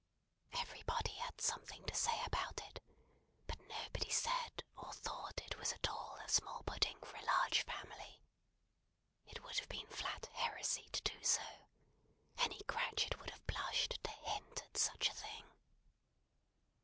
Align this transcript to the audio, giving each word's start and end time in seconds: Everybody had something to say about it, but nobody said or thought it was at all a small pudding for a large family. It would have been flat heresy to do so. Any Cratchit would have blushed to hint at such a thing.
Everybody 0.53 1.11
had 1.17 1.39
something 1.39 1.85
to 1.85 1.93
say 1.93 2.23
about 2.25 2.59
it, 2.63 2.81
but 3.45 3.59
nobody 3.61 4.09
said 4.09 4.63
or 4.75 4.91
thought 4.93 5.39
it 5.45 5.59
was 5.59 5.73
at 5.73 5.87
all 5.87 6.15
a 6.15 6.27
small 6.27 6.63
pudding 6.63 6.97
for 7.03 7.17
a 7.17 7.23
large 7.25 7.61
family. 7.61 8.19
It 9.27 9.43
would 9.43 9.59
have 9.59 9.69
been 9.69 9.85
flat 9.85 10.25
heresy 10.33 10.89
to 10.91 11.03
do 11.03 11.23
so. 11.23 11.45
Any 12.39 12.63
Cratchit 12.63 13.19
would 13.19 13.29
have 13.29 13.45
blushed 13.45 13.99
to 14.03 14.09
hint 14.09 14.63
at 14.63 14.75
such 14.75 15.07
a 15.07 15.13
thing. 15.13 15.45